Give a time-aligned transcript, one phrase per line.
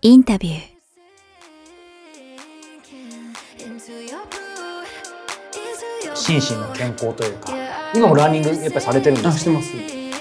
[0.00, 0.58] インタビュー。
[6.14, 7.52] 心身の健康というか
[7.92, 9.72] 今もランニングやっぱりされてるんですあしてます。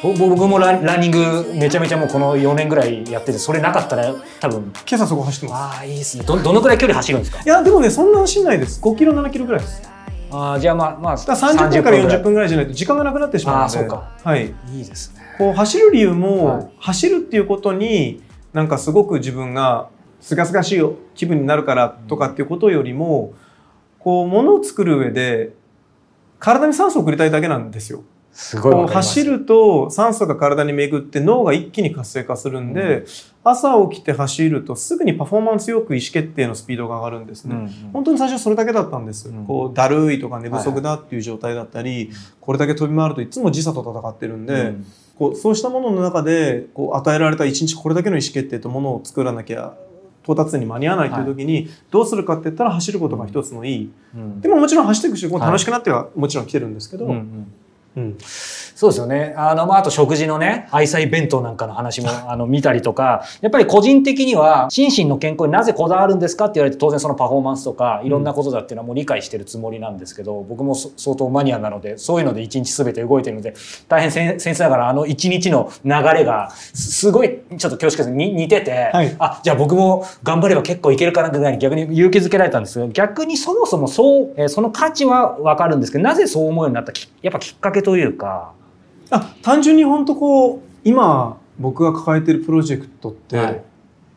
[0.01, 4.73] ぼ僕もランランニングめちゃめちゃもうこの4年ぐらいやっててそれなかったら多分。
[4.89, 5.77] 今朝そこ走ってます。
[5.77, 6.23] ああいいですね。
[6.23, 7.43] どどのくらい距離走るんですか？
[7.43, 8.81] いやでもねそんな走んないです。
[8.81, 9.83] 5キロ7キロぐらいです。
[10.31, 13.77] ああじゃあまあまあら30分からぐらい40分ぐらいじゃないと時間がなくなってしまうので。
[13.77, 14.11] あーそうか。
[14.23, 14.47] はい。
[14.73, 15.21] いいですね。
[15.37, 16.69] こう走る理由も、はい。
[16.79, 18.23] 走るっていうことに
[18.57, 19.87] なんかすごく自分が
[20.19, 20.81] すがすがしい
[21.13, 23.35] 気分になるからとかっていうことよりも
[23.99, 25.53] こう物を作る上で
[26.39, 28.03] 体に酸素を送りたいだけなんですよ。
[28.31, 33.05] すごい走ると酸素が体に巡って脳が一気に活性化するんで、
[33.43, 37.55] 朝起きて走るとすぐにパフォーマンスよく意思決定のスピードが上がるんですね。
[37.55, 37.69] うんうん。
[37.93, 39.45] 本当に最初それだけだったんです、うん。
[39.45, 42.09] こうだるいとか寝不足だっていう状態だったり、
[42.41, 44.85] これだけ飛び回るといつも時差と戦ってるんで、うん
[45.17, 49.73] こうそうしたものの中でこう与えられた一日これだけの意思決定とものを作らなきゃ
[50.23, 54.41] 到達に間に合わないという時にどうするかって言ったら走ることが一つのいい、うん。
[54.41, 57.53] でももちろん走っていくし楽しくなってはもちろん来てるんですけど、うんうん
[57.97, 58.17] うん。
[58.19, 59.33] そうですよね。
[59.35, 73.55] あの、まあ、あと食事のね、愛妻弁当なんかの話も、 あの、見たりとか、やっぱり個人的には、心身の健康になぜこだわるんですかって言われて、当然そのパフォーマンスとか、いろんなことだっていうのはもう理解してるつもりなんですけど、僕もそ相当マニアなので、そういうので一日すべて動いてるので、
[73.89, 78.11] 大変先生ながら、あの一日の流れが、すすごい、ちょっと恐縮です。
[78.11, 79.15] に似てて、はい。
[79.17, 88.51] あ、じゃあ僕も頑張れば結構いけるかなぐらいに逆に勇気づけられたんですけど、逆にそもそもそう、えーその価値はわかるんですけど、なぜそう思うようになったき、やっぱきっかけというか、
[89.11, 93.63] あ単純に本当こう今僕が抱えてるプロジェクトって、はい。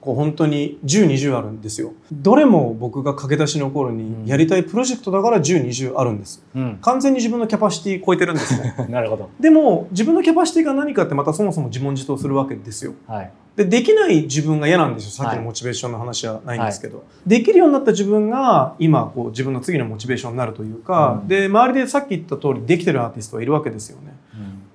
[0.01, 1.93] こう本当に1020あるんですよ。
[2.11, 4.25] どれも僕が駆け出しの頃うん。
[4.25, 6.43] にやりたいプロジェクトだから1020あるんです。
[6.53, 6.79] うん。
[6.83, 8.75] 完全に自分のキャパシティ超えてるんですね。
[8.91, 9.31] なるほど。
[9.39, 12.95] でも自分のキャパシティが何かってまたそもそも自問自答するわけですよ。
[13.07, 13.31] はい。
[13.57, 15.11] でできない自分が嫌なんですよ。
[15.11, 21.29] さっきはいのモチベーションの話はないんですけど、できるようになった自分が今こう自分の次のモチベーションになるというか、うん。
[21.29, 24.17] で周りでさっき言った通りできてるアーティストはいるわけですよね。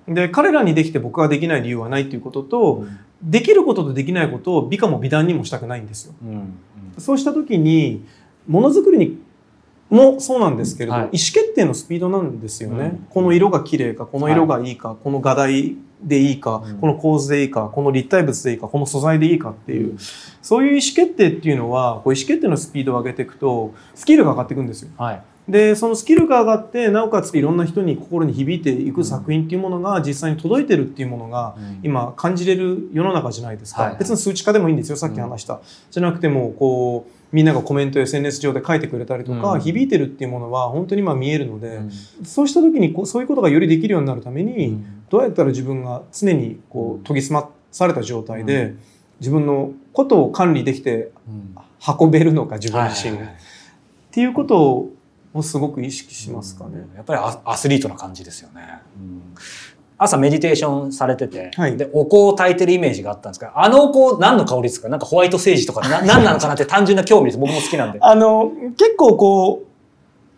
[0.08, 2.84] で彼らにできて僕ができない理由はないということと、
[3.22, 6.14] できることとできないことを美化も美談にもしたくないんですよ。
[6.22, 6.30] うん。
[6.30, 6.54] うん。
[6.98, 8.04] そうした時に
[8.46, 9.18] ものづくりに
[9.88, 11.02] もそうなんですけれど、はい。
[11.02, 13.06] 意思決定のスピードなんですよね、うん。
[13.10, 16.78] この色が綺麗かこの色がいいか、この画題でいいか、うん。
[16.78, 19.96] この構図でいいかこの立体物でいいかこの素材でいいかっていう、
[20.42, 24.90] そういう意思決定っていうのはこう意思決定のスピードを上げていくとスキルが上がっていくんですよ。
[24.98, 25.22] はい。
[25.48, 31.54] でそのスキルが上がってなおかついろんな人に心に響いていく作品っていうものが実際に届いてるっていうものが
[31.84, 33.96] 今感じれる世の中じゃないですか、はい。
[33.96, 35.60] 別に数値化でもいいんですよさっき話した、
[35.92, 39.60] じゃなくてもこうみんながコメント SNS 上で書いてくれたりとか、うん。
[39.60, 41.80] 響いてるっていうものは本当に今見えるので、
[42.24, 48.78] そうした時にこうそういうことがよりできるようになるために、どうやったら自分が常にこう研ぎ澄まされた状態で、う
[49.20, 51.10] 自分のことを管理できて
[52.00, 53.20] 運べるのか自分自身っ
[54.10, 54.90] ていうこと
[55.32, 56.86] をすごく意識しますかね。
[56.96, 58.62] やっぱりアアスリートな感じですよね。
[59.98, 61.76] 朝メディテーションされてて、はい。
[61.78, 64.88] で、お香を炊いてるイメージがあったんですが、あのお香何の香りですか？
[64.90, 67.38] なんかホワイトセージとか、 な何なのかなって単純な興味です。
[67.38, 67.98] 僕も好きなんで。
[68.02, 69.62] あの結構こ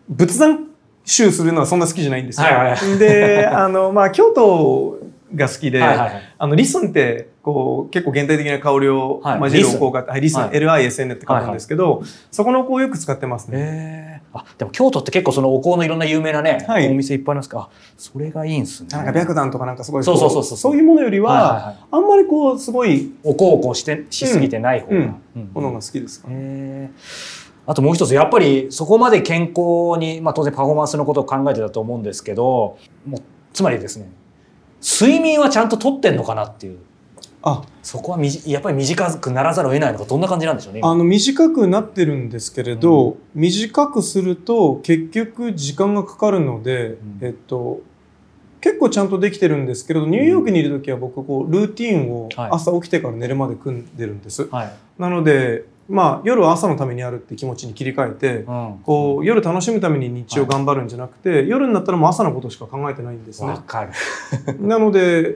[0.09, 0.68] う仏壇
[1.09, 2.45] 集するのはそんな好きじゃないんですよ。
[2.45, 4.99] はいはいはであの、まあ、京都
[5.33, 6.33] が好きで、はいはいはい。
[6.37, 9.39] あのリスンってこう結構現代的な香りをはい。
[9.39, 10.51] 混じるお香があって、はい、リスン、はい。
[10.51, 14.21] LISN って書くんですけど、そこのお香をよく使ってますね。
[14.33, 16.87] あ、でも京都って結構そのお香のいろんな有名なね、はい。
[16.87, 17.69] お店いっぱいありますか？
[17.97, 18.89] それがいいんすね。
[18.91, 20.57] なんか白檀とかなんかすごいそうそうそうこそう。
[20.57, 21.77] そういうものよりは、はいはいはい。
[21.91, 24.95] あんまりこうすごいお香をこうして、しすぎてない方が。
[24.95, 25.49] うんうん。
[25.53, 27.38] ものが好きですか、へー
[27.69, 33.21] あともう一つ、やっぱりそこまで健康に、まあ当然パフォーマンスのことを考えてたと思うんですけど、もう
[33.53, 34.09] つまりですね、
[34.81, 36.79] 睡眠はちゃんととってんのかなっていう。
[37.43, 40.79] あそこはみじやっぱり短くならざるを得ないのか、どんな感じなんでしょうね。
[40.79, 47.81] 今あの短くなってるんですけれど、短くすると結局時間がかかるので、うんえっと
[48.61, 54.73] 結構ちゃんとできてるんですけれどニューヨークにいる時は僕こうルーティンをはい朝起きてから寝るまで組んでるんです、はい。
[54.97, 58.79] なのでまあ夜は朝のためにあるって気持ちに切り替えて、うん。
[58.83, 63.49] こう夜楽しむために日中頑張るんじゃなくて、夜になったらもう朝のことしか考えてないんですね。
[63.49, 63.91] わかる。
[64.61, 65.35] なので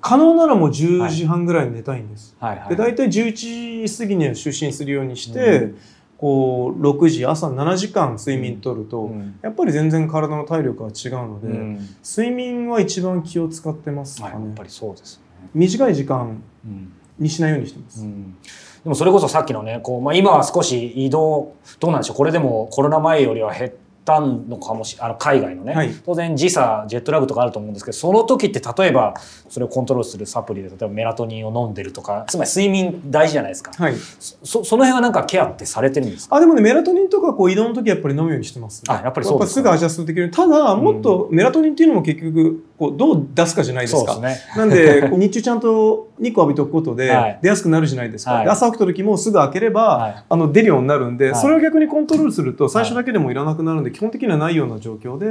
[0.00, 2.58] 可能ならもう10時半ぐらいに寝たいんです、はい。
[2.58, 2.68] はい。
[2.70, 5.78] で大体11時過ぎには就寝するようにして、うん。
[6.16, 9.38] こう6時朝7時間睡眠とると、うん。
[9.42, 11.88] やっぱり全然体の体力が違うので、うん。
[12.02, 15.48] 睡眠は一番気を使ってますかはい、やね、っぱりそうですね。
[15.54, 16.92] 短い時間うん。
[17.20, 18.34] にしないようにしてます、うん
[18.82, 23.72] でもそれこそさっきのねこう、まあ、今は少し移動どうなんでしょうこれでもコロナ前よりは減っ
[24.04, 25.94] たのかもしあの海外のね、はい。
[26.04, 29.14] 当然時差ジェットラグとかあると思うんですけどその時って例えば
[29.50, 33.72] それをコントロールするサプリで例えばメラトニンを飲んでるとかつまり睡眠大事じゃないですか。
[33.76, 33.94] はい。
[34.18, 36.36] そその辺はなんかケアってされてるんですか？
[36.36, 40.30] あ、でもね、メラトニンとかこう移動の時やっぱり飲むようにしてます、あやっぱりそうですかすぐアジャストできる。
[40.30, 44.14] ただ、もっとメラトニンっていうのも結局、こうどう出すかじゃないですか。
[44.14, 44.38] すね。
[44.56, 47.38] なんで、こう日中ちゃんと日光浴びておくことではい。
[47.42, 48.32] 出やすくなるじゃないですか。
[48.32, 48.44] はい。
[48.46, 50.24] で朝起きた時もすぐ開ければ、はい。
[50.26, 51.42] あの出るようになるんで、はい。
[51.42, 55.26] それを逆にコントロールすると最初だけでもいらなくなるんで、基本的にはないような状況で、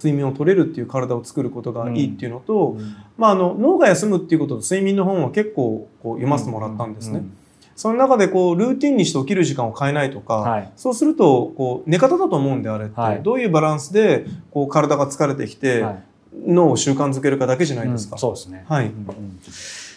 [0.00, 2.96] 睡眠を取れるっていう体を作ることがいいっていうのと、うん。
[3.16, 7.18] まあ、あの脳が休むっていうことと睡眠の本は結構こう読ませてもらったんですね。
[7.18, 7.36] うん。
[7.76, 10.72] その中でこうルーティンにして起きる時間を変えないとか、はい。
[10.74, 13.22] そうするとこう寝方だと思うんであれって、はい。
[13.22, 16.04] どういうバランスでこう体が疲れてきて、はい
[16.46, 18.14] 脳を習慣づけるかだけじゃないですか。
[18.14, 18.64] うんそうですね。
[18.68, 19.38] はい、うんうん。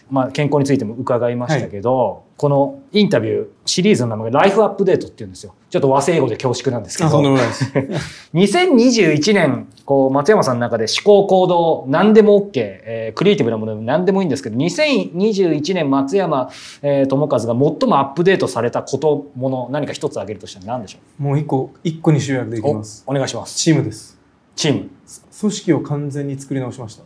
[0.10, 5.54] まあ、健康についても伺いましたけど、このインタビューシリーズの名前が「ライフアップデート」っていうんですよ。
[5.70, 7.22] ちょっと和製英語で恐縮なんですけど。
[7.22, 7.74] もないです。
[8.34, 16.50] 2021年こう松山さんの中で思考行動何でも OK、えークリエイティブなものでも何でもいいんですけど2021年松山、
[16.84, 17.66] えー智和が最も
[18.00, 23.04] アップデートされたこともの何か一つ挙げるとしたら何でしょもう一個一個に集約できうます。
[23.08, 23.58] おお願いします。
[23.58, 24.18] チームです。
[24.56, 24.90] チーム
[25.40, 27.04] 組織を完全に作り直しました。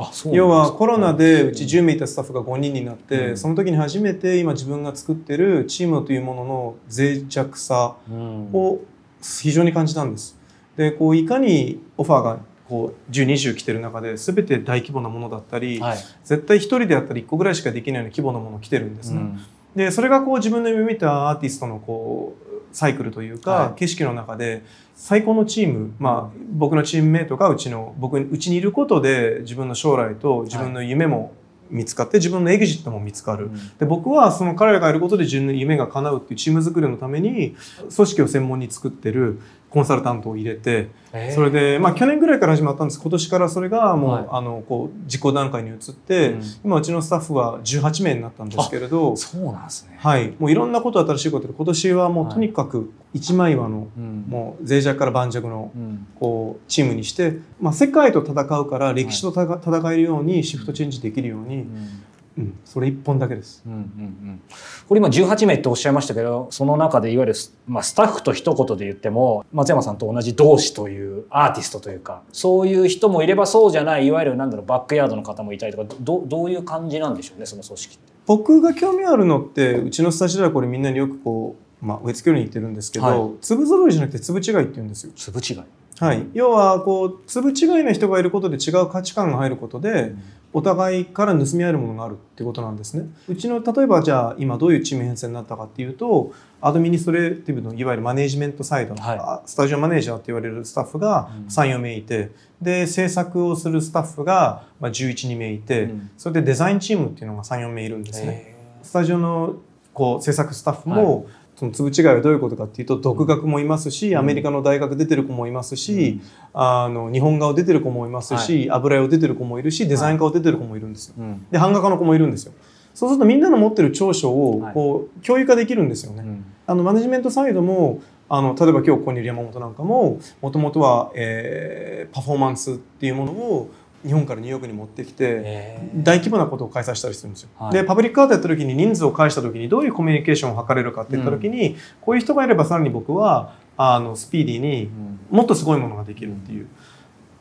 [0.00, 8.78] あそう要はコロナでううんち10名いたスタッフが5人になって、うんその時に初めて今自分が作ってるチームというものの脆弱さうんを
[9.20, 10.38] 非常に感じたんです。
[10.76, 12.38] でこういかにオファーが
[12.68, 19.20] こう1020来てる中で全て大規模なものだったり、はい絶対1人であったら1個ぐらいしかできないような規模のもの来てるんですね。
[19.20, 19.40] うん
[19.76, 31.32] でそれがこう自分の夢見たアーティストのこうサイクルというか、はい景色の中で最高のチーム、まあ、僕のチームメイトがうちの僕うちにいることで自分の将来と自分の夢も
[31.70, 33.50] 見つかって自分のエグジットも見つかる。
[33.78, 37.54] で僕はその彼らがいることで自分の夢が叶うっていうチーム作りのために
[37.94, 41.34] 組織を専門に作ってるコンサルタントを入れてえー。
[41.34, 43.00] それで、まあ、去年ぐらいから始まったんです。
[43.00, 46.42] 今年からそれがもう、はいあのこう実行段階に移って、うん。
[46.64, 49.96] 今うちのスタッフは18名になったんですけれどそうなんですね。
[49.98, 52.34] はい、もういろんなこと新しいことで今年はもうはい。
[52.34, 54.24] とにかく一枚岩の、うん。
[54.28, 56.06] もう脆弱から盤石のうん。
[56.18, 62.02] こうチームにして、まあ、世界と戦うから歴史と戦えるようにシフトチェンジできるように、うん
[62.38, 63.62] うん、それ一本だけです。
[63.66, 64.40] うんうんうん
[64.88, 78.12] これ今18名っておっしゃいましたけどその中でいわゆるス,、まあ、スタッフと一言で言っても松山さんと同じ同志というアーティストというかそういう人もいればそうじゃないいわゆるなんだろうバックヤードの方もいたりとかどどういう感じなんでしょうねその組織って。
[78.26, 85.12] 僕が興味あるのってうちのスタジオではこれみんなによくこう、まあ、植え付けるに言ってるんですけど、はい粒揃いじゃなくて粒違いって言うんですよ。
[85.16, 85.62] 粒違い。
[86.00, 90.14] はい、要はこう粒違いの人がいることで違う価値観が入ることで
[90.52, 93.08] お互いから盗み合えるものがあるってことなんですね。
[93.28, 99.18] うちの例えばじゃあ今どういうチーム編成になったかっていうと administrative のいわゆるマネージメントサイド、はい。
[99.18, 101.46] あスタジオマネージャーって言われるスタッフがうん。
[101.46, 102.30] 34名いて
[102.62, 106.10] で制作をするスタッフがまあ112名いて、うん。
[106.16, 108.28] それでデザインチームっていうのが34名いるんですね。
[108.28, 109.56] へスタジオの
[109.92, 111.26] こう制作スタッフも、
[111.58, 114.18] その粒違いはどういうことかっていうと独学もいますし、うん。
[114.18, 116.20] アメリカの大学出てる子もいますし、
[116.54, 121.14] あの日本画を出てる子もいますし、油絵を出てる子もいるしデザイン科を出てる子もいるんですよ。
[121.50, 122.52] で版画家の子もいるんですよ。
[122.94, 124.74] そうするとみんなの持ってる長所をはい。
[124.74, 126.22] こう共有化できるんですよね。
[126.24, 126.44] うん。
[126.64, 133.70] あのマネジメントサイドもあの例えば今日ここにいる山本なんかももともとは、えーパフォーマンスっていうものを
[134.04, 137.48] 日本からニューヨークに持ってきて、大規模なことを開催したりするんですよ。
[137.58, 137.72] はい。
[137.72, 144.90] でパブリックアートやった時に人数を返した時にどういうコミュニケーションを図れるかって言った時に、こういう人がいればさらに僕はあのスピーディーに
[145.30, 146.68] もっとすごいものができるっていう。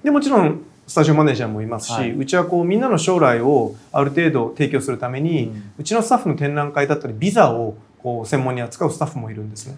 [0.04, 2.12] でもちろんスタジオマネージャーもいますし、はい。
[2.12, 9.78] うちはこうみんなの将来をある程度提供するために、ううんちのスタッフの展覧会だったりビザをこう専門に扱うスタッフもいるんですね。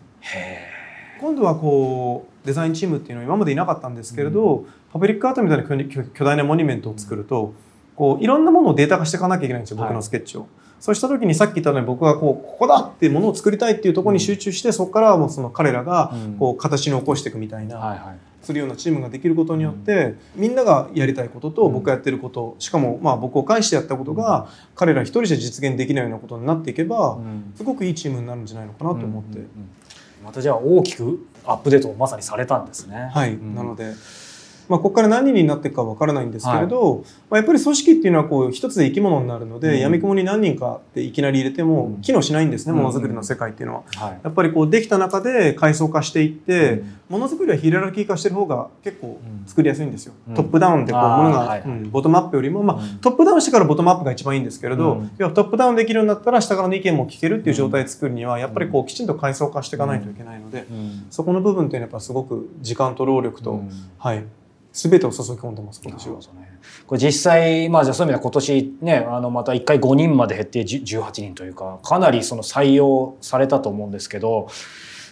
[1.19, 5.63] へ今度はこうデザインチームっていうのは今までいなかったんですけれど、パブリックアートみたいな
[6.13, 7.53] 巨大なモニュメントを作ると
[7.95, 10.47] こういろんなものをデータ化していかなきゃいけないんですよ僕のスケッチを。
[10.79, 16.35] そうした時にさっき言ったように僕がこうここだっていうものを作りたいっていうところに集中して、そこからはもうその彼らがうん。
[16.38, 18.17] こう形に起こしていくみたいな、はいはい。
[18.41, 21.73] するようなチームができることによって、みんながやりたいこととうん。
[21.73, 27.51] 僕がやってることしかもまあ僕を介してやったことが彼ら一人じゃ実現できないようなことになっていけば、うん。
[27.55, 29.29] すごくいいチームになるんじゃないのかなと思って。
[29.31, 29.69] うんうんうん
[30.23, 33.09] またじゃあ大きくアップデートをまさにされたんですね。
[33.13, 33.93] はい、うんなので
[34.69, 39.79] まあ、ここから何人になっていくかわからないんですけれど、まあ、やっぱり組織っていうのはこう一つで生き物になるので、うん。
[39.79, 42.01] 闇雲に何人かっていきなり入れてもうん。
[42.01, 42.77] 機能しないんですね、うん。
[42.77, 43.83] ものづくりの世界っていうのは。
[43.95, 44.19] はい。
[44.23, 46.93] やっぱりこうできた中で階層化していって、うん。
[47.09, 50.13] ものづくりはヒエラルキー化してる方が結構うん作りやすいんですよ。
[50.29, 50.35] うん。
[50.35, 51.61] トップダウンでこうものが、はいはい。
[51.61, 52.99] うんボトムアップよりも、まあうん。
[52.99, 55.11] トップダウンしてからボトムアップが一番いいんですけれど、うん。
[55.17, 61.05] 要はトップダウンできるようになったら下からの意見も聞けるっていう状態を作るにはやっぱりこうきちんと階層化していかないといけないので、うん。
[61.09, 63.69] そこの部分っていうのはやっぱすごく時間と労力と、うん。
[63.97, 64.23] はい
[64.73, 66.19] 全てを注ぎ込んでます今年は。
[66.85, 74.47] これ実際、まあじゃあそういう意味では今年ね、あのまた1回5人まで減って10 18人というか、かなりその採用されたと思うんですけど、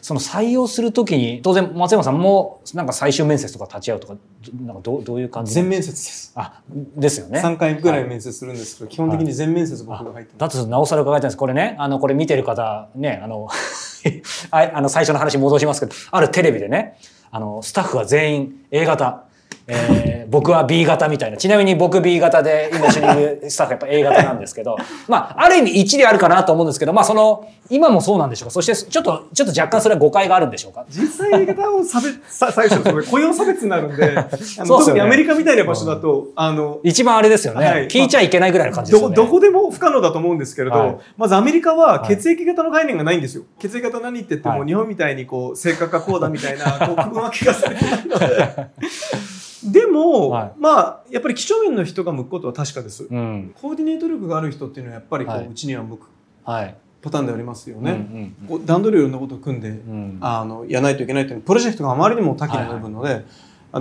[0.02, 6.32] その採用するときに、当然松山さんもなんか最終面接とか立ち会うとか、どなんかどうどういう感じ全面接です。
[6.36, 6.62] あ、
[6.96, 7.42] ですよね。
[7.42, 8.54] 3回ぐらい面接する。
[8.54, 10.58] んですけど、基本的に全面接僕が入ってます。
[10.58, 11.38] だとなおさら伺いたいんです。
[11.38, 13.50] これね、あの、これ見てる方、ね、あの、
[14.52, 16.98] ああの、最初の話戻しますけど、あるテレビでね、
[17.30, 19.27] あの、スタッフは全員 A 型、
[19.68, 21.38] えー僕は B 型みたいな。
[21.38, 28.54] ちなみに僕 B 型で今一緒にいるスタッフやっぱ A 型なんですけど、 まあ、ある意味一理あるかなと思うんですけど、まあ、その、今もそうなんでしょうか。
[28.54, 30.86] そして、ちょっと、ちょっと若干それは誤解があるんでしょうか。
[30.90, 37.66] 実際言い方を差別、さ最初雇用差別になるんで、 あのそうですよね特にアメリカみたいな場所だと、あの、一番あれですよね。
[37.66, 39.16] はい聞いちゃいけないぐらいの感じですよど、ね。
[39.16, 43.44] どこでも不可能だと思うんですけれど、はいまずアメリカははい血液型の概念がないんですよ。
[43.60, 48.68] 血液型何って言っても、はい日本みたいにこう、性格がこうだみたいな、こう、区分分けがされてないので。
[49.64, 50.52] でも、はい。
[50.58, 53.08] まあ、やっぱり几帳面の人が向くことは確かです。
[53.10, 53.54] うん。
[53.60, 55.48] コーディネート力がある人っていうのはやっぱりこう、はい。
[55.48, 56.08] うちには向く
[56.44, 56.76] はい。
[57.02, 57.92] パターンでありますよね。
[57.92, 59.76] うんこう段取りをいろんなことを組んで、うん。
[59.76, 63.26] うんあのやらないといけないというプロジェクトがあまりにも多岐に及ぶので、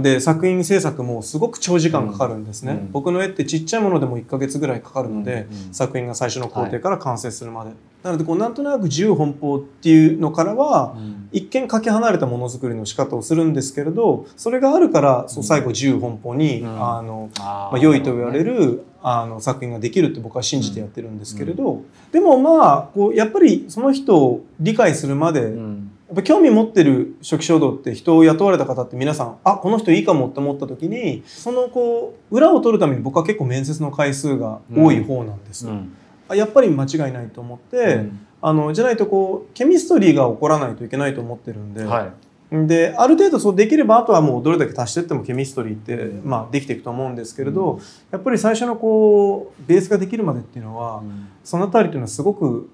[0.00, 2.92] で作品制作もすごく長時間かかるんですね、うん。
[2.92, 5.74] 僕の絵ってちっちゃいものでも1ヶ月ぐらいかかるので、うんうん。
[5.74, 7.70] 作品が最初の工程から完成するまで、
[8.06, 11.28] なのでこうなんとなく自由奔放っていうのからは、うん。
[11.32, 16.68] 一見かけ離れたものづくりの仕方をするんですけれどそれがあるからそう最後自由奔放に、うん。
[16.68, 21.82] あのまあ、良いと言われるあの作品ができるって僕は信じてやってるんですけれど、
[22.12, 25.90] でもまあこうやっぱりその人を理解するまで、うん。
[26.06, 35.72] やっぱ興味持ってる初期衝動って人を雇われた方って皆さんあこの人いいかもって思った時にそのこう裏を取るために僕は結構面接の回数が多い方なんです、うん。
[35.72, 38.26] あやっぱり間違いないと思って、うん。
[38.42, 42.66] あのじゃないとこうケミストリーが起こらないといけないと思ってるんで、はい。
[42.66, 47.80] である程度そうできればあとはもうどれだけ足していってもケミストリーって、まあ、できていくと思うんですけれど、
[48.12, 51.02] やっぱり最初のこうベースができるまでっていうのは、
[51.42, 52.70] そのあたりっていうのはすごく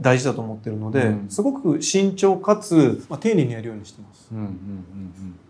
[0.00, 1.28] 大事だと思ってるので、うん。
[1.28, 4.28] すごく慎重かつ、まあ、丁寧にやるようにしてます。
[4.32, 4.54] うんうんうん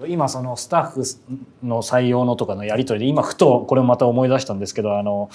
[0.02, 0.10] うん。
[0.10, 1.02] 今そのスタッフ
[1.64, 5.30] の採用のとかのやり取りで今ふとこれをまた思い出したんですけどあの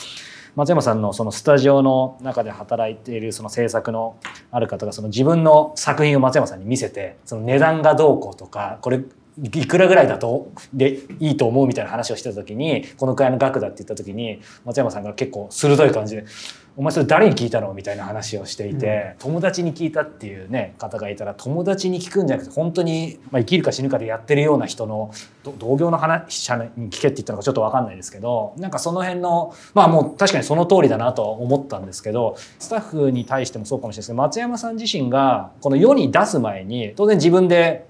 [0.56, 4.16] 松山さんのそのスタジオの中で働いているその制作の
[4.52, 9.02] ある方がその自分の作品を松山さんに見せてその値段がどうこうとかこれ
[9.44, 16.26] いくらぐらいだとでいいと思うみたいな話をしてた時にこのくらいの額だって言った時に松山さんが結構鋭い感じで
[16.78, 25.12] 「お前それ誰に聞いたの?」みたいな話をしていて、友達に聞いたっていうね方がいたら友達に聞くんじゃなくて本当に、まあ、生きるか死ぬかでやってるような人の
[25.44, 37.88] ど同業の話者に聞けって言ったのかちょっと分かんないですけどなんかその辺のまあもう確かにその通りだなとは思ったんですけどスタッフに対してもそうかもしれないですけど松山さん自身がこの世に出す前に当然自分で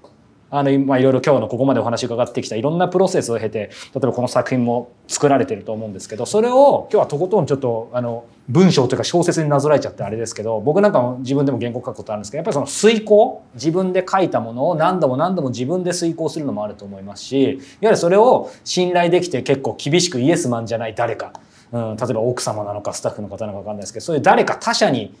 [0.48, 21.32] あのまあいろいろ今日のここまでお話伺ってきたいろんなプロセスを経て例えばこの作品も作られてると思うんですけどそれを今日はとことんちょっとあの文章というか小説になぞらえちゃってあれですけど僕なんかも自分でも原稿書くことあるんですけどやっぱりその遂行自分で書いたものを何度も何度も自分で遂行するのもあると思いますしいわゆるそれを信頼できて結構厳しくイエスマンじゃない誰か、
[21.72, 25.12] うん、例えば奥様なのかスタッフの方なのか分かんないですけどそういう誰か他者に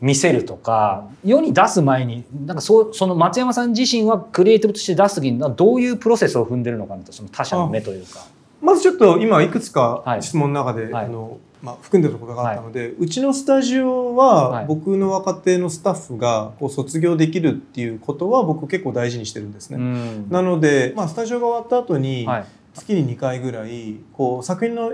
[0.00, 8.26] 見せるとか世に出す前になんかそその松山さん自身はクリエイティブとして出す時にどういうプロセスを踏んでるのかなとその他者の目というか。
[8.60, 10.22] まずちょっと今いくつかはい。
[10.22, 11.04] 質問の中で、はい。
[11.06, 14.66] あのまあ、含んでるところがあったので、うちのスタジオは、はい。
[14.66, 19.76] 僕の若手のスタッフがこう卒業できるっていうことは僕結構大事にしてるんですね。
[19.76, 20.30] うん。
[20.30, 22.44] なので、まあ、スタジオが終わった後に、はい。
[22.72, 24.92] 月に2回ぐらいこう作品の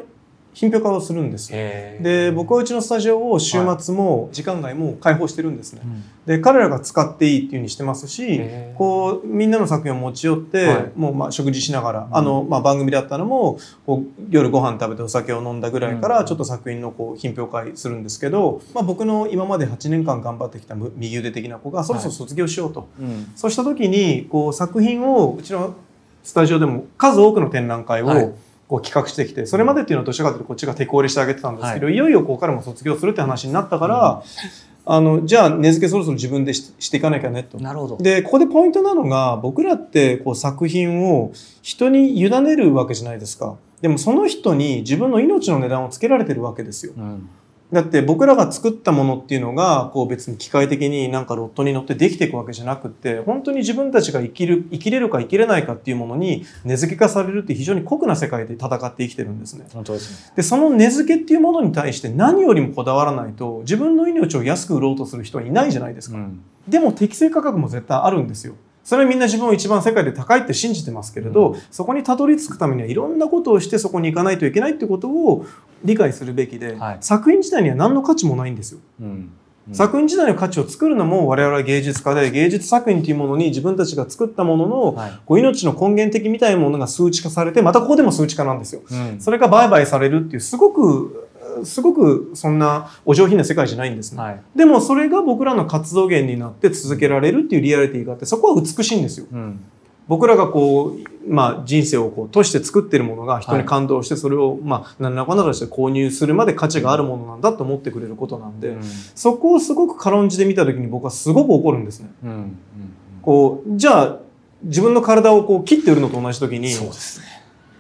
[0.56, 1.52] 品評会をするんです。
[1.52, 5.82] で僕はうちのスタジオを週末も時間外も開放してるんですね。
[5.84, 6.04] うん。
[6.25, 8.40] で彼らが使っていいっていうふうにしてますし
[8.75, 10.92] こうみんなの作品を持ち寄って、はい。
[10.96, 12.16] もうまあ食事しながら、うん。
[12.16, 16.12] あのまあ、番組だったのもこう夜ご飯食べてお酒を飲んだぐらいかうん。
[16.14, 23.30] らちょっと作品のこう品評会するんですけど、まあ、僕の今まで8年間頑張ってきたむ右腕的な子がそろそろ卒業しようと、うん。
[23.36, 25.75] そうした時にこう作品をうちの
[26.25, 34.23] スタジオでも数多くの展覧会を、はいこう企画してきてそれまでっていうのはどちらかというとこっちが手こ入れしてあげてたんですけど、い、よいよこう彼も卒業するって話になったから、
[34.85, 37.58] あのじゃあ根付けそろそろ自分でししていかなきゃねと。
[37.58, 37.96] なるほど。
[37.99, 41.32] でここでポイントなのが僕らってこう作品を
[41.62, 43.56] 人に委ねるわけじゃないですか。
[43.80, 46.92] でもその人に自分の命の値段をつけられてるわけですよ。
[46.96, 47.28] うん
[47.73, 59.66] だって僕らが作ったものっていうのがこう別に機械的になんかロットに乗ってできていくわけじゃなくって本当に自分たちが生きる生きれるか生きれないかっていうものに根付け化されるって非常に酷な世界で戦って生きてるんですね。
[59.73, 60.32] 本当ですね。
[60.37, 66.16] でその根付けっていうものに対して何よりもこだわらないと自分の命を安く売ろうとする人はいないじゃないですか。
[66.16, 68.54] うんでも適正価格も絶対あるんですよ。
[68.82, 75.44] それはみんな自分を一番世界で高いって信じてますけれど、うんそこにたどり着くためにはいろんなことをしてそこに行かないといけないってことを
[75.87, 78.81] 理解するべきで、はい作品自体には何の価値もないんですよ。
[79.00, 79.33] うんうん
[79.73, 88.83] 作品自体の価値を作るのも我々は芸術家で芸術作品というものに自分たちが作ったものの、はいこう命の根源的みたいなものが数値化されてまたここでも数値化なんですよ。
[88.88, 91.28] うんそれが売買されるっていうすごく
[91.64, 94.23] すごくそんなお上品な世界じゃないんですね。
[94.23, 99.26] はいでもそれが僕らの活動源になって続けられるっていうリアリティがあってそこは美しいんですよ。
[99.33, 99.61] うん
[100.08, 112.10] 僕らがこう、まあ、人生をこうとして作ってるものが人に感動してそれを、まあ、何らかならして購入するまで価値があるものなんだと思ってくれることなんで、うんそこをすごく軽んじて見た時に僕はすごく怒るんですね。
[112.25, 112.56] うんうん
[113.22, 114.18] こうじゃあ
[114.62, 117.26] 自分の体をこう切って売るのと同じ時にそうですね。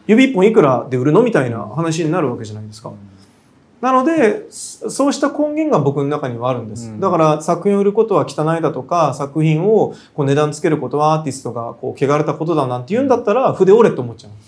[0.08, 2.92] 指一本いくらで売るのみたいな話になるわけじゃないですか。
[3.86, 6.98] なのでそそうした根源が僕の中にはあるんです、うん。
[6.98, 14.42] だから作品を売ることは汚いだとか作品をこう値段つけることはアーティストがこう汚れたことだなんて言うんだったら筆折れって思っちゃうで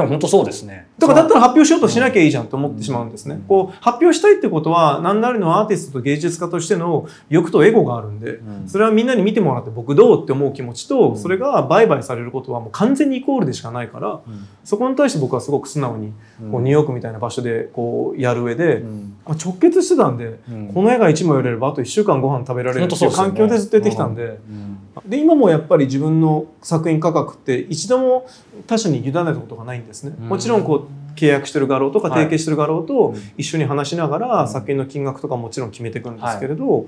[0.00, 0.86] も本当そうですね。
[0.98, 3.42] だからだったら発表しようとしなきゃいいじゃんと思ってしまうんですね、うん。
[3.42, 8.68] こう発表したいってことは何なりのアーティストと芸術家としての欲とエゴがあるんで、うん。
[8.68, 11.18] それはみんなに見てもらって僕どうって思う気持ちと、うん。
[11.18, 14.48] それが売買されることはもう完全にイコールでしかないからうん。
[14.64, 16.12] そこに対して僕はすごく素直に
[16.50, 19.16] こうニューヨークみたいな場所でこうやる上で、うん。
[19.26, 20.68] まあ直結してたんで、うん。
[20.72, 24.78] この絵が1枚売れればあと1週間ご飯食べられるっていう環境でずっとやってきたんでうん。
[25.06, 28.26] で今もやっぱり自分の作品価格って一度も
[28.66, 30.14] 他者に委ねたことがないんですね。
[30.18, 30.28] うん。
[30.28, 32.18] もちろんこう契約してる画廊とかはい。
[32.18, 33.22] 提携してる画廊とうん。
[33.36, 34.22] 一緒に話しながうん。
[34.22, 36.86] ら作品の金額とかもちろん決めていくんですけれど、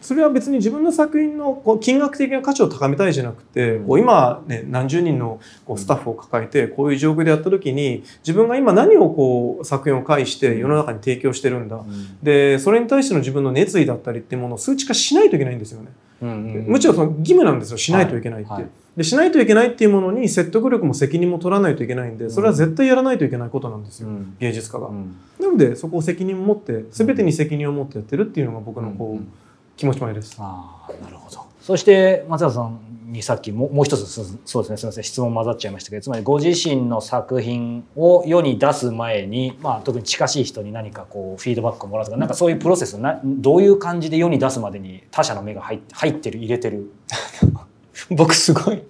[0.00, 3.86] それは別に自分の作品のこう金額的な価値を高めたいじゃなくて、うん。
[3.86, 12.18] こう今、ね、何十人のこうスタッフを抱えてこういう状況でやった時に自分が今何をこう作品を介して世の中に提供してるんだ、うん。
[12.22, 15.88] でそれに対しての自分の熱意だったりっていうものを数値化しないといけないんですよね。
[16.22, 16.66] うんうん。
[16.68, 17.78] むしろその義務なんですよ。
[17.78, 18.62] しないといけないっていう、はい。
[18.62, 18.72] はい。
[18.96, 24.36] でしないといけないっていうものに説得力も責任も取らないといけないんでそれは絶対やらないといけないことなんですよ、うん。
[24.38, 25.16] 芸術家が、うん。
[25.40, 29.32] なのでそこを責任を持って全てに責任を持ってやってるっていうのが僕のこう、うん。
[29.76, 30.36] 気持ち前です。
[30.38, 31.44] ああなるほど。
[31.60, 46.90] そして松原さんにさっきももう一つそうですねすみません質問混ざっちゃいましたけどつまりご自身の作品を世に出す前に、まあ、特に近しい人に何かこうフィードバックをもらうとかなんかそういうプロセスなどういう感じで世に出すまでに他者の目が入って入ってる入れてる？
[48.10, 48.82] 僕すごい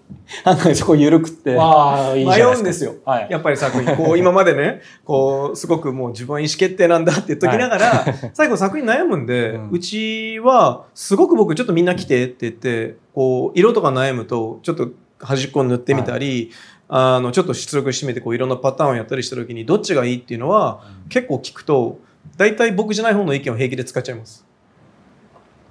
[0.44, 1.54] 案外そこ緩くって。
[1.54, 2.94] 迷うんですよ。
[3.04, 3.26] はい。
[3.30, 14.88] やっぱり作品こう 今までねこうすごくもう自分は意思決定なんだって言っときながら、 最後作品悩むんで、ううんちはすごく僕ちょっとみんな来てって言ってこう色とか悩むとちょっと
[15.20, 16.50] 端っこを塗ってみたり、
[16.88, 21.98] あのちょっと出力してみてこういろんなパターンをやったりした時にどっちがいいっていうのは結構聞くと
[22.36, 24.46] 大体僕じゃない方の意見を平気で使っちゃいます。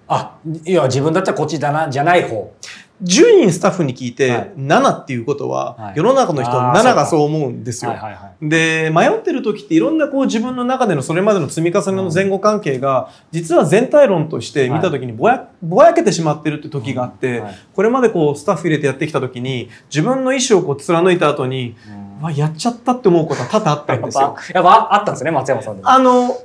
[0.08, 2.54] あいや自分だったらこっちだなじゃない方
[3.04, 4.52] 10人スタッフに聞いてはい。
[4.58, 5.94] 7っていうことは、はい。
[5.96, 7.94] 世の中の人あー7がそう思うんですよ。
[8.42, 17.56] で迷ってる時っていろんなこう自分の中でのそれまでの積み重ねの前後関係が実は全体論として見た時にぼや,、ぼやけてしまってるって時があって、はい。
[17.74, 21.76] これまでこうスタッフ入れてやってきた時に自分の意思をこう貫いた後に
[22.36, 24.36] やっちゃったって思うことは多々あったんですよ。
[24.54, 26.38] やっぱあったんですね松山さんあの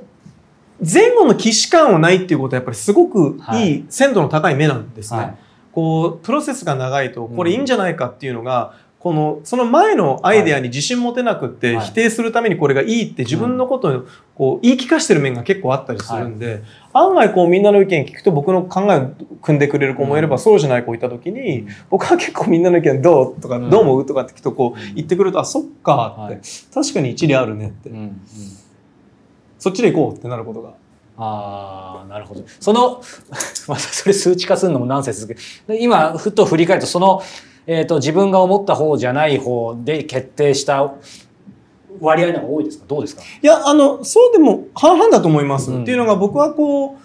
[0.81, 5.35] 前後の既視感をないっていうことはやっぱりすごくいい鮮度の高い目なんですね。
[5.69, 11.85] はいこうプロセスが長いとこれいいんじゃないかっていうのが、このその前のアイデアに自信持てなくって、はい。
[11.85, 14.05] 否定するためにこれがいいって自分のことを
[14.35, 20.39] こう言い聞かしてる面が結構あったりするんで、案外こうみんなの意見聞くと僕の考えを組んでくれる子もいれば、うん。
[20.39, 26.41] そうじゃない子いた時に、僕は結構みんなの意見どうとか、うんどう思うとかって聞くとこううん言ってくると、あそっかって、はい。
[26.73, 27.91] 確かに一理あるねって、
[29.59, 30.73] そっちで行こうってなることが。
[31.21, 32.41] ああなるほど。
[32.59, 33.01] その
[33.67, 37.21] またそれ数値化するのもナンセンスですけどで今ふと振り返るとその、
[37.67, 40.93] えー、と自分が思った方じゃない方で決定した
[41.99, 42.85] 割合の方が多いですか？
[42.87, 43.21] どうですか？
[43.41, 45.71] いや、あの、そうでも半々だと思います。
[45.71, 45.81] うん。
[45.81, 46.97] っていうのが僕はこう、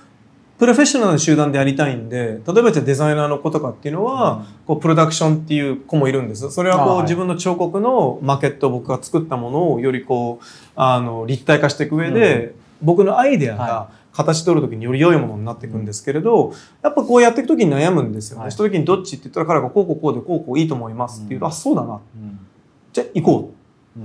[0.59, 6.49] プロフェッショナルな集団でやりたいんで、例えばじゃあデザイナーの子とかっていうのは、こう、プロダクションっていう子もいるんです。
[6.53, 7.03] それはこう、あはい。
[7.05, 10.45] 自分の彫刻のマーケットを僕が作ったものをよりこう、
[10.77, 18.45] あの、立体化していく上で、僕のアイデアがは形取る時により良いものになっていくんですけれど、やっぱこうやっていく時に悩むんですよね。
[18.45, 18.53] はい。
[18.53, 22.01] した時にどっちって言ったら彼がこうこうこうでこうこういいと思いますって言うと、あそうだな。
[22.93, 23.53] じゃあ行こ
[23.99, 24.01] う。
[24.01, 24.03] っ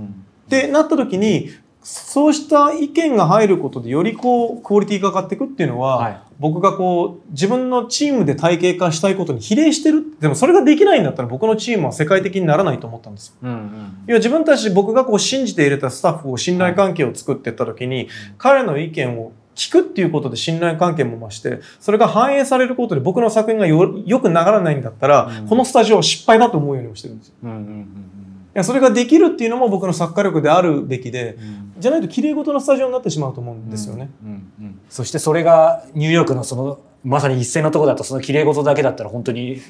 [0.48, 1.50] てなった時に
[1.82, 6.20] そうした意見が入ることでよりこうクオリティが上がっていくっていうのは、はい。
[6.40, 13.34] 僕がこう自分のチームで体系化したいことに比例してるでもそれができないんだったら僕のチームは世界的にならないと思ったんですよ。
[13.42, 14.04] うんうん。
[14.08, 27.34] いや自分たち僕がこう信じて入れたスタッフを信頼関係を作っていった時に、彼の意見を聞くっていうことで信頼関係も増してそれが反映されることで僕の作品がよよくならないんだったら、うんこのスタジオは失敗だと思うようにもしてるんですよ。
[27.42, 28.06] うんうん
[28.52, 34.10] いやそれができるっていうのも僕の作家力であるべきでうんうんじゃないと綺麗事のスタジオになってしまうと思うんですよね。
[34.24, 39.60] うんうんそしてそれがニューヨークのそのまさに一線のところだとその綺麗事だけだったら本当に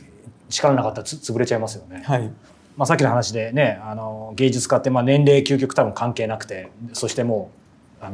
[0.48, 2.02] 力なかったらつ潰れちゃいますよね。
[2.04, 2.30] はい、
[2.76, 7.59] まあ、さっきの話でねあの芸術家ってまあ年齢究極多分関係なくてそしてもう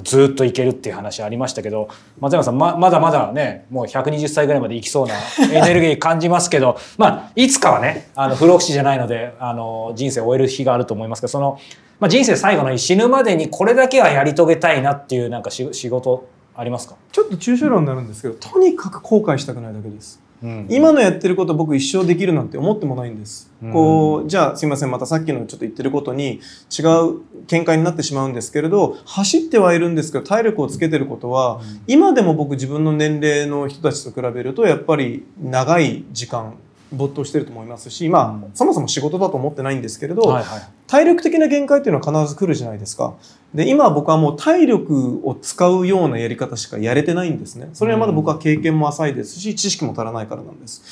[0.02, 5.14] ずっといけるっていう話ありましたけど松山さんままだまだねもう120歳ぐらいまでいきそうな
[5.52, 11.58] エネルギー感じますけどまあいつかはねあの不老不死じゃないのであの人生を終える日があると思いますけどその、
[12.00, 20.25] まあ、人生最後の日死ぬまでにこれだけはやり遂げたいなっていうなんかし仕事ありますか、ちょっと抽象論になるんですけどとにかく後悔したくないだけです。
[20.42, 20.66] うん。
[20.70, 23.52] 今のやってること僕一生できるなんて思ってもないんです。
[23.62, 23.72] うん。
[23.72, 26.40] こうじゃあすいませんまたさっきのちょっと言ってることに
[26.76, 36.54] 違う見解になってしまうんですけれど走ってはいるんですけど体力をつけてることは今でも僕自分の年齢の人たちと比べるとやっぱり長い時間
[36.92, 43.16] 没頭してると思いますしまあ、うんそもそも仕事だと思ってないんですけれど、はいはい体力的な限界っていうのは必ず来るじゃないですか。
[43.52, 47.70] で、今僕はもう体力を使うようなやり方しかやれてないんですね。
[47.72, 50.84] それはまだ僕は経験も浅いですし、知識も足らないからなんです。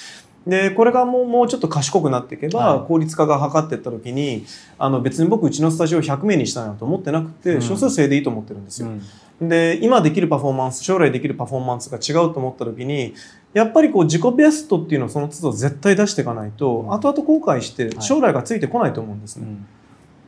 [0.47, 4.45] で、これがもうもうちょっと賢くなっていけば、はい効率化が図っていった時に、
[4.79, 8.89] あの別に僕うちのスタジオ100名にしたいなと思ってなくて、うん少数制でいいと思ってるんですよ。
[8.89, 9.03] うん
[9.41, 13.15] で今できるパフォーマンス将来できるパフォーマンスが違うと思った時に
[13.53, 16.93] やっぱりこう自己ベストっていうのをその都度絶対出していかないと、うん。
[16.93, 18.03] 後々後悔してはい。
[18.03, 19.47] 将来がついてこないと思うんですね。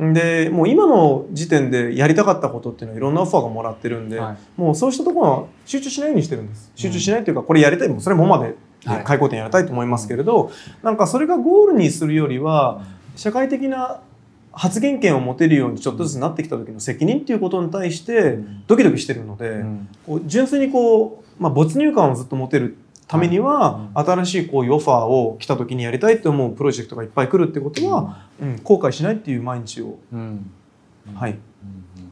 [0.01, 0.13] うん。
[0.13, 4.61] でもう今の時点でやりたかったことっていうのはいろんなオファーがもらってるんで、はい。
[4.61, 6.71] もうそうしたところは集中しないようにしてるんです。
[6.75, 9.05] 集中しないというかこれやりたいもうそれもまではい。
[9.05, 10.51] 開口店やりたいと思いますけれど、
[10.83, 12.83] なんかそれがゴールにするよりは
[13.17, 14.01] 社会的な
[14.57, 19.89] 発言権を持てるようにちょっとずつなってきた時の責任っていうことに対してドキドキしてるので、うん。
[20.07, 30.51] こう純粋にこう、まあ、没入感をずっと持てるためには、新しいこういうオファーを来た時にやりたいと思うプロジェクトがいっぱい来るってことは、うん、後悔しないっていう毎日を、うん。
[31.15, 31.39] はい、うん。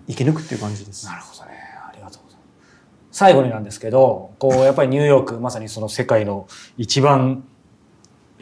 [0.06, 1.06] 生き抜くっていう感じです。
[1.06, 1.52] なるほどね。
[1.88, 3.08] ありがとうございます。
[3.10, 7.42] 最後になんですけど、こう、やっぱりニューヨーク、まさにその世界の一番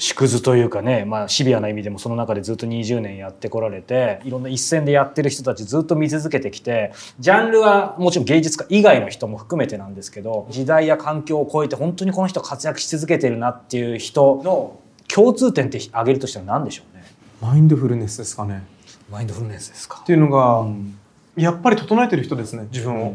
[0.04, 17.04] 縮図というかね、まあシビアな意味でもその中でずっと20年やってこられて、いろんな一線でやってる人たちずっと見続けてきて、ジャンルはもちろん芸術家以外の人も含めてなんですけど、時代や環境を超えて本当にこの人活躍し続けてるなっていう人の共通点って挙げるとしたら何でしょうね？
[17.40, 18.64] マインドフルネスですかね。
[19.08, 20.00] マインドフルネスですか？
[20.02, 20.04] っ。
[20.04, 20.98] ていうのが、うん
[21.34, 23.14] やっぱり整えてる人ですね自分を、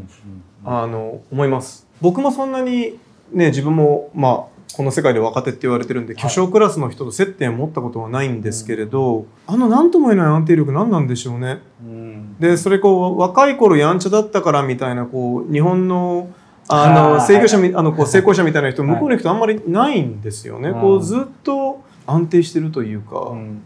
[0.65, 2.97] あの思います僕もそんなに
[3.32, 6.23] ね自分もまあこの世界で若手って言われてるんではい。
[6.23, 11.60] 巨匠クラスの人と接点を持ったことはないんですけれど、あの何とも言えない安定力何なんでしょうね。
[11.84, 12.36] うん。
[12.39, 16.30] でそれこう若い頃やんちゃだったからみたいなこう日本の
[16.67, 18.12] あの成功者みあのこうはい。
[18.12, 18.91] 成功者みたいな人はい。
[18.91, 20.82] 向こうの人あんまりないんですよね、うん。
[20.82, 23.62] こうずっと安定してるというか、うん。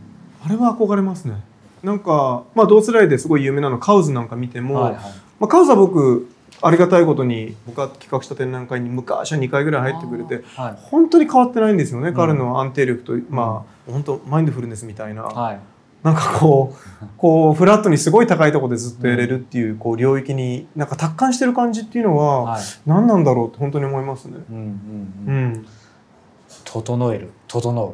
[0.46, 1.36] あれは憧れますね。
[1.84, 4.96] なんかまあ同世代ですごい有名なのカウズなんか見ても、
[5.40, 6.31] まあ、カウズは僕
[6.62, 10.76] ありがたいことに僕が企画した展覧会に昔は2回ぐらい入ってくれてはい。
[10.78, 12.14] 本当に変わってないんですよね、ん。
[12.14, 15.60] 彼の安定力とまあ本当マインドフルネスみたいな、はい。
[16.04, 22.62] なんかこう こうフラットにすごい高いところでずっとやれるっていうこう領域になんか達観してる感じっていうのははい。
[22.86, 24.38] 何なんだろうって本当に思いますね。
[24.50, 24.72] うんうんう
[25.28, 25.46] うん。
[25.54, 25.66] ん、
[26.64, 27.32] 整える。
[27.48, 27.94] 整う、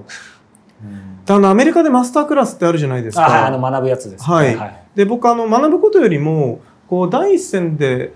[1.25, 3.43] であのアメリカでマスタークラスってあるじゃないですか。
[3.43, 4.35] ああの学ぶやつですね。
[4.35, 4.57] はい。
[4.95, 8.13] で僕あの学ぶことよりもこう第一線で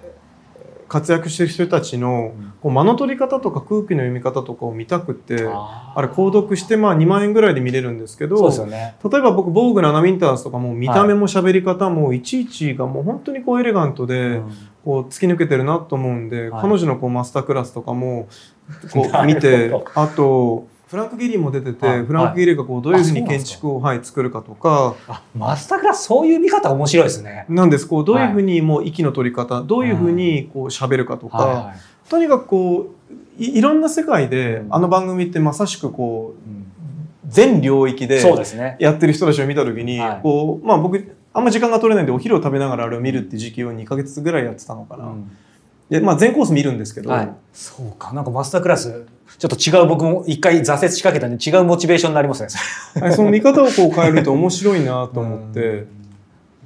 [0.91, 2.54] 活躍してる人たちのうん。
[2.62, 12.21] こう間の取り方とか空気の読み方とかを見たくてああれ購読してまあ2万円ぐらいで見れるんですけど例えば僕防具のアナ・ウィンターズとかも見た目も喋り方もい。
[12.21, 14.51] ちいちがもう本当にこうエレガントで、うん。
[14.84, 18.27] こう突き抜けてるなと思うんで、はい彼女のこうマスタークラスとかも
[18.91, 22.04] こう 見てあとフランク・ギリーも出てて、はい。
[22.04, 24.93] フランク・ギリーがこうどういうふうに建築を、はい、作るかとか。
[25.08, 27.45] あマスタークラスそういう見方面白いですね。
[27.47, 27.88] なんです。
[27.88, 32.10] こうどういうふうにもう息の取り方どういうふうにこう喋るかとか、はいはい。
[32.10, 32.91] とにかくこ
[33.39, 34.75] ういいろんな世界で、うん。
[34.75, 36.65] あの番組ってまさしくこううん。
[37.25, 38.75] 全領域でそうですね。
[38.82, 40.19] やってる人たちを見た時に、はい。
[40.21, 45.06] こうまあ僕あんま時間が取れないんでお昼を食べながらあれを見るって時期を2ヶ月ぐらいやってたのかな。
[45.06, 45.32] うん。
[45.89, 48.13] でまあ、全コース見るんですけど、はい、そうか。
[48.13, 49.06] なんかマスタークラス
[49.37, 52.49] ちょっと違う僕も一回挫折しかけたんで違うモチベーションになりますね。
[53.11, 55.85] その見方をこう変えると面白いなと思って。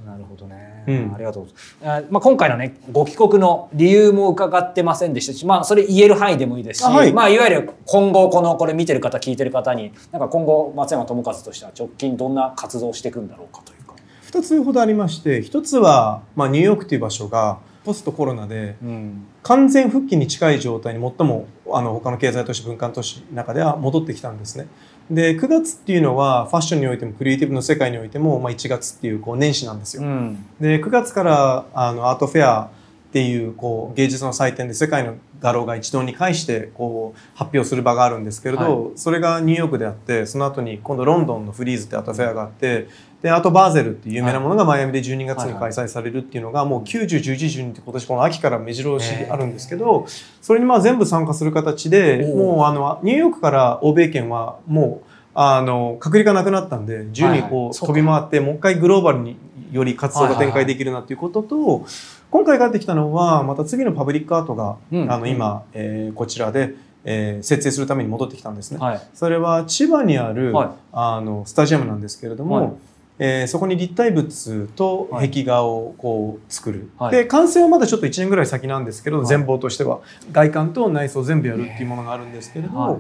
[0.06, 0.84] なるほどね。
[0.88, 1.78] うんありがとうございます。
[1.84, 13.95] あまあ、今回のね、ご帰国の理由も伺ってませんでしたし、まあ、それ言える範囲でもいいですし、あはいまあ、いわゆる今後、この、これ見てる方、聞いてる方に、なんか今後、松山智和としては直近どんな活動をしていくんだろうかというか。
[14.32, 19.28] 2つほどありまして1つは、まあ、ニューヨークという場所がポストコロナでうん。
[19.43, 24.67] 完全復帰に近い状態に最もあの他の経済都市文化都市の中では戻ってきたんですね。
[25.10, 30.04] で9月っていうのはファッションにおいてもクリエイティブの世界においても、まあ、1月っていうこう年始なんですよ。
[30.04, 30.45] うん。
[30.60, 32.71] で9月からあのアートフェア
[33.15, 42.88] っていうこう芸術の祭典で世界の画廊が一堂に会してこう発表する場があるんですけれど、それがニューヨークであってその後に今度ロンドンのフリーズってアートフェアがあって
[43.26, 50.06] であとバーゼルっていう有名なものがマイアミで12月に開催されるっていうのがもう901112って今年この秋から目白押しあるんですけど
[50.44, 59.38] それにまあ全部参加する形でおもうあのニューヨークから欧米圏はもうあの隔離がなくなったんで自由にこう飛び回ってもう一回グローバルに
[59.72, 61.86] より活動が展開できるなっていうことと、
[62.30, 65.12] 今回帰ってきたのはまた次のパブリックアートが、うん。
[65.12, 68.78] あの今、えーこちらで、えー設営するために戻ってきたんですね。
[68.78, 69.02] はい。
[69.14, 70.70] それは千葉にある、はい。
[70.94, 72.74] あのスタジアムなんですけれども、はい
[73.17, 75.30] えーそこに立体物とはい。
[75.30, 77.12] 壁画をこう作る、はい。
[77.12, 79.28] で完成はまだちょっと1年ぐらい先なんですけど、はい。
[79.28, 80.01] 全貌としては
[80.32, 82.99] 外観と内装全部やるっていうものがあるんですけれど、はい。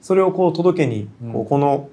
[0.00, 1.32] それをこう届けに、うん。
[1.32, 1.88] こうこの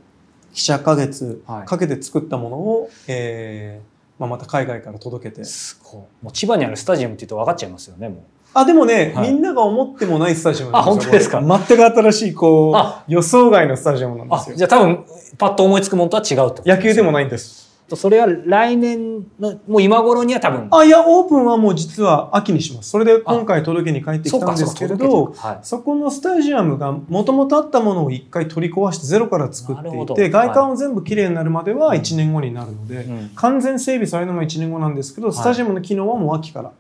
[0.54, 1.66] 7ヶ月はい。
[1.68, 5.44] かけて作ったものを、えーまあ、また海外から届けて。
[5.44, 6.02] すごい。
[6.24, 8.20] もう千葉にあるスタジアムって言うと分かっちゃいますよね、もう。
[8.54, 9.32] あでもね、はい。
[9.32, 11.42] みんなが思ってもないスタジアムなんですよあ本当ですか？
[11.42, 11.58] これ。
[11.78, 13.04] 全く新しいこあ。
[13.08, 14.56] う予想外のスタジアムなんであすよ。
[14.56, 15.06] じゃあ多分
[15.38, 17.70] パッと思いつくものとは違うってこと野球でもいないんです。
[17.96, 20.68] それは来年のもう今頃には多分。
[20.70, 22.90] あいやオープンはもう実は秋にします。
[22.92, 25.60] それで今回届けに帰ってきたんですけれどはい。
[25.64, 30.14] そこのスタジアムがもともとあったものを一回取り壊してゼロから作ってなるほど。
[30.14, 33.32] いて外観を全部きれいになるまでは1年後になるので、うん。
[33.36, 36.72] 完全整備されるのは1年後なんですけどスタジアムの機能はもう秋から、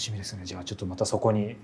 [0.00, 0.44] 楽しみですね。
[0.44, 1.56] じゃあちょっとまたそこに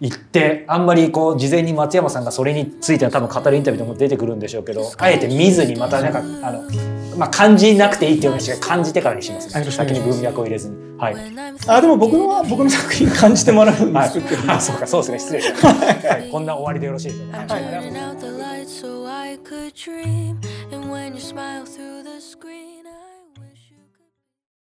[0.00, 6.62] 行ってあんまりこう事前に松山さんがそれについては多分語るインタビューでも出てくるんでしょうけどあえて見ずにまたなんかあの、
[7.18, 10.76] まあ、感じなくていいっていう話が感じてからにします、はいね、先に文脈を入れずに。
[10.98, 11.16] はい。
[11.66, 15.40] あでも僕のは僕の作品感じてもらうにはい作ってるんであそうかそうですね。
[15.40, 17.48] 失礼しました、はい、こんな終わりでよろしいでしょうか、はい、